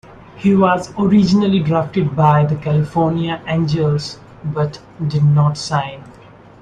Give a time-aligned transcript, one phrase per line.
[0.35, 6.03] He was originally drafted by the California Angels but did not sign.